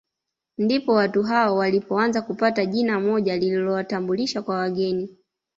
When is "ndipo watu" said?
0.57-1.23